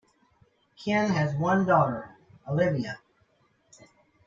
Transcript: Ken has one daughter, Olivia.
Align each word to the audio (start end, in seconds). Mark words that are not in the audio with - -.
Ken 0.83 1.11
has 1.11 1.35
one 1.35 1.63
daughter, 1.67 2.15
Olivia. 2.47 2.99